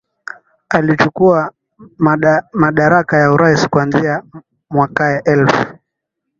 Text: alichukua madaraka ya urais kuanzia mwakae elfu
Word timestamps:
alichukua 0.69 1.51
madaraka 2.53 3.17
ya 3.17 3.31
urais 3.31 3.69
kuanzia 3.69 4.23
mwakae 4.69 5.21
elfu 5.25 5.65